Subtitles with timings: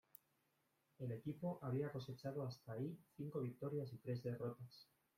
[0.97, 4.87] El equipo había cosechado hasta ahí cinco victorias y tres derrotas.